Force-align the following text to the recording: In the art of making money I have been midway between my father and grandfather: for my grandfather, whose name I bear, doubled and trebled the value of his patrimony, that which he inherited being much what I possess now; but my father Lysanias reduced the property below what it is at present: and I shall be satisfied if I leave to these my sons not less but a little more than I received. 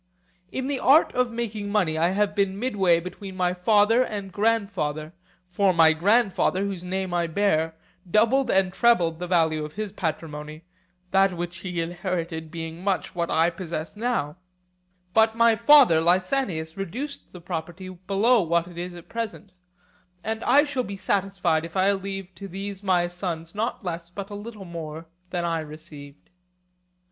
In 0.51 0.65
the 0.65 0.79
art 0.79 1.13
of 1.13 1.29
making 1.29 1.69
money 1.69 1.95
I 1.95 2.09
have 2.09 2.33
been 2.33 2.57
midway 2.57 2.99
between 2.99 3.35
my 3.37 3.53
father 3.53 4.03
and 4.03 4.31
grandfather: 4.31 5.13
for 5.47 5.75
my 5.75 5.93
grandfather, 5.93 6.63
whose 6.65 6.83
name 6.83 7.13
I 7.13 7.27
bear, 7.27 7.75
doubled 8.09 8.49
and 8.49 8.73
trebled 8.73 9.19
the 9.19 9.27
value 9.27 9.63
of 9.63 9.73
his 9.73 9.91
patrimony, 9.91 10.63
that 11.11 11.33
which 11.37 11.57
he 11.57 11.79
inherited 11.81 12.49
being 12.49 12.83
much 12.83 13.13
what 13.13 13.29
I 13.29 13.51
possess 13.51 13.95
now; 13.95 14.37
but 15.13 15.37
my 15.37 15.55
father 15.55 16.01
Lysanias 16.01 16.75
reduced 16.75 17.31
the 17.31 17.39
property 17.39 17.89
below 17.89 18.41
what 18.41 18.67
it 18.67 18.79
is 18.79 18.95
at 18.95 19.07
present: 19.07 19.51
and 20.23 20.43
I 20.45 20.63
shall 20.63 20.81
be 20.83 20.97
satisfied 20.97 21.63
if 21.63 21.77
I 21.77 21.91
leave 21.91 22.33
to 22.37 22.47
these 22.47 22.81
my 22.81 23.05
sons 23.07 23.53
not 23.53 23.85
less 23.85 24.09
but 24.09 24.31
a 24.31 24.33
little 24.33 24.65
more 24.65 25.05
than 25.29 25.45
I 25.45 25.59
received. 25.59 26.31